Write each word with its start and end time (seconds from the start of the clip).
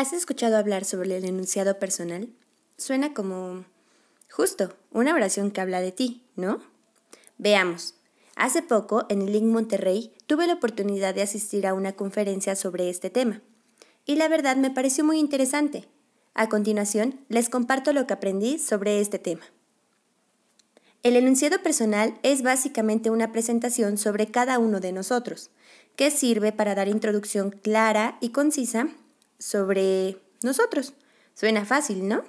¿Has 0.00 0.14
escuchado 0.14 0.56
hablar 0.56 0.86
sobre 0.86 1.14
el 1.14 1.26
enunciado 1.26 1.78
personal? 1.78 2.30
Suena 2.78 3.12
como... 3.12 3.66
justo, 4.30 4.74
una 4.92 5.12
oración 5.12 5.50
que 5.50 5.60
habla 5.60 5.82
de 5.82 5.92
ti, 5.92 6.24
¿no? 6.36 6.62
Veamos. 7.36 7.96
Hace 8.34 8.62
poco, 8.62 9.04
en 9.10 9.20
el 9.20 9.32
Link 9.32 9.44
Monterrey, 9.44 10.10
tuve 10.26 10.46
la 10.46 10.54
oportunidad 10.54 11.14
de 11.14 11.20
asistir 11.20 11.66
a 11.66 11.74
una 11.74 11.92
conferencia 11.92 12.56
sobre 12.56 12.88
este 12.88 13.10
tema. 13.10 13.42
Y 14.06 14.16
la 14.16 14.28
verdad 14.28 14.56
me 14.56 14.70
pareció 14.70 15.04
muy 15.04 15.18
interesante. 15.18 15.86
A 16.32 16.48
continuación, 16.48 17.20
les 17.28 17.50
comparto 17.50 17.92
lo 17.92 18.06
que 18.06 18.14
aprendí 18.14 18.58
sobre 18.58 19.02
este 19.02 19.18
tema. 19.18 19.44
El 21.02 21.14
enunciado 21.14 21.62
personal 21.62 22.18
es 22.22 22.40
básicamente 22.40 23.10
una 23.10 23.32
presentación 23.32 23.98
sobre 23.98 24.28
cada 24.28 24.58
uno 24.60 24.80
de 24.80 24.92
nosotros, 24.92 25.50
que 25.94 26.10
sirve 26.10 26.52
para 26.52 26.74
dar 26.74 26.88
introducción 26.88 27.50
clara 27.50 28.16
y 28.22 28.30
concisa 28.30 28.88
sobre 29.40 30.18
nosotros. 30.42 30.94
Suena 31.34 31.64
fácil, 31.64 32.06
¿no? 32.06 32.22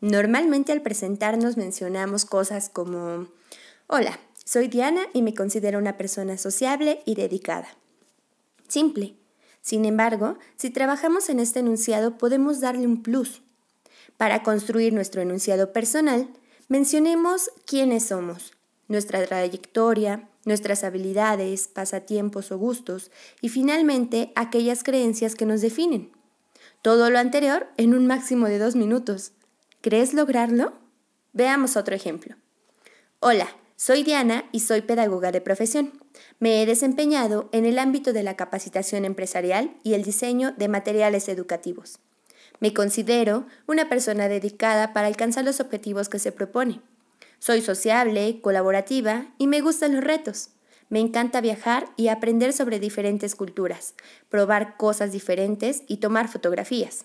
Normalmente 0.00 0.72
al 0.72 0.82
presentarnos 0.82 1.56
mencionamos 1.56 2.24
cosas 2.26 2.68
como, 2.68 3.28
hola, 3.86 4.20
soy 4.44 4.68
Diana 4.68 5.02
y 5.14 5.22
me 5.22 5.34
considero 5.34 5.78
una 5.78 5.96
persona 5.96 6.36
sociable 6.36 7.02
y 7.06 7.14
dedicada. 7.14 7.68
Simple. 8.68 9.14
Sin 9.60 9.84
embargo, 9.84 10.38
si 10.56 10.70
trabajamos 10.70 11.28
en 11.28 11.40
este 11.40 11.60
enunciado 11.60 12.18
podemos 12.18 12.60
darle 12.60 12.86
un 12.86 13.02
plus. 13.02 13.42
Para 14.16 14.42
construir 14.42 14.92
nuestro 14.92 15.22
enunciado 15.22 15.72
personal, 15.72 16.28
mencionemos 16.68 17.50
quiénes 17.66 18.06
somos, 18.06 18.52
nuestra 18.88 19.24
trayectoria, 19.24 20.28
nuestras 20.44 20.84
habilidades, 20.84 21.68
pasatiempos 21.68 22.50
o 22.50 22.58
gustos 22.58 23.10
y 23.40 23.48
finalmente 23.48 24.32
aquellas 24.34 24.82
creencias 24.82 25.34
que 25.34 25.46
nos 25.46 25.60
definen. 25.60 26.17
Todo 26.82 27.10
lo 27.10 27.18
anterior 27.18 27.66
en 27.76 27.92
un 27.92 28.06
máximo 28.06 28.46
de 28.46 28.58
dos 28.58 28.76
minutos. 28.76 29.32
¿Crees 29.80 30.14
lograrlo? 30.14 30.74
Veamos 31.32 31.76
otro 31.76 31.96
ejemplo. 31.96 32.36
Hola, 33.18 33.48
soy 33.74 34.04
Diana 34.04 34.44
y 34.52 34.60
soy 34.60 34.82
pedagoga 34.82 35.32
de 35.32 35.40
profesión. 35.40 35.92
Me 36.38 36.62
he 36.62 36.66
desempeñado 36.66 37.48
en 37.50 37.64
el 37.64 37.80
ámbito 37.80 38.12
de 38.12 38.22
la 38.22 38.36
capacitación 38.36 39.04
empresarial 39.04 39.76
y 39.82 39.94
el 39.94 40.04
diseño 40.04 40.52
de 40.52 40.68
materiales 40.68 41.28
educativos. 41.28 41.98
Me 42.60 42.72
considero 42.72 43.46
una 43.66 43.88
persona 43.88 44.28
dedicada 44.28 44.92
para 44.92 45.08
alcanzar 45.08 45.44
los 45.44 45.58
objetivos 45.58 46.08
que 46.08 46.20
se 46.20 46.30
propone. 46.30 46.80
Soy 47.40 47.60
sociable, 47.60 48.40
colaborativa 48.40 49.34
y 49.36 49.48
me 49.48 49.60
gustan 49.60 49.94
los 49.96 50.04
retos. 50.04 50.50
Me 50.88 51.00
encanta 51.00 51.40
viajar 51.40 51.88
y 51.96 52.08
aprender 52.08 52.52
sobre 52.52 52.80
diferentes 52.80 53.34
culturas, 53.34 53.94
probar 54.28 54.76
cosas 54.76 55.12
diferentes 55.12 55.82
y 55.86 55.98
tomar 55.98 56.28
fotografías. 56.28 57.04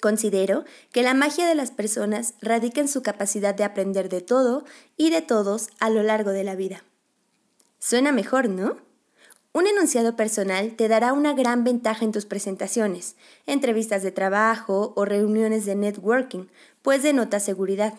Considero 0.00 0.64
que 0.92 1.02
la 1.02 1.14
magia 1.14 1.46
de 1.46 1.54
las 1.54 1.70
personas 1.70 2.34
radica 2.42 2.80
en 2.80 2.88
su 2.88 3.02
capacidad 3.02 3.54
de 3.54 3.64
aprender 3.64 4.08
de 4.08 4.20
todo 4.20 4.64
y 4.96 5.10
de 5.10 5.22
todos 5.22 5.68
a 5.80 5.88
lo 5.88 6.02
largo 6.02 6.30
de 6.30 6.44
la 6.44 6.56
vida. 6.56 6.84
Suena 7.78 8.12
mejor, 8.12 8.48
¿no? 8.48 8.76
Un 9.52 9.68
enunciado 9.68 10.16
personal 10.16 10.74
te 10.74 10.88
dará 10.88 11.12
una 11.12 11.32
gran 11.32 11.62
ventaja 11.62 12.04
en 12.04 12.10
tus 12.10 12.26
presentaciones, 12.26 13.14
entrevistas 13.46 14.02
de 14.02 14.10
trabajo 14.10 14.92
o 14.96 15.04
reuniones 15.04 15.64
de 15.64 15.76
networking, 15.76 16.46
pues 16.82 17.04
denota 17.04 17.38
seguridad. 17.38 17.94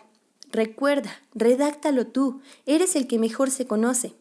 Recuerda, 0.51 1.21
redáctalo 1.33 2.07
tú, 2.07 2.41
eres 2.65 2.97
el 2.97 3.07
que 3.07 3.19
mejor 3.19 3.51
se 3.51 3.65
conoce. 3.67 4.13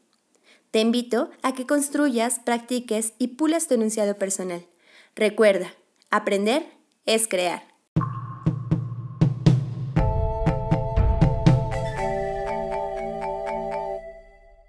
Te 0.75 0.80
invito 0.80 1.30
a 1.44 1.55
que 1.55 1.67
construyas, 1.67 2.41
practiques 2.41 3.12
y 3.17 3.28
pulas 3.28 3.69
tu 3.69 3.75
enunciado 3.75 4.17
personal. 4.19 4.67
Recuerda, 5.14 5.72
aprender 6.11 6.66
es 7.06 7.28
crear. 7.28 7.73